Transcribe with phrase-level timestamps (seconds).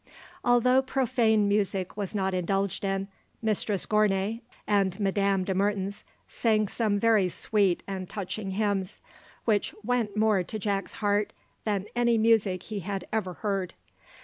[0.43, 3.07] Although profane music was not indulged in,
[3.39, 8.99] Mistress Gournay and Madame de Mertens sang some very sweet and touching hymns,
[9.45, 11.33] which went more to Jack's heart
[11.65, 13.75] than any music he had ever heard.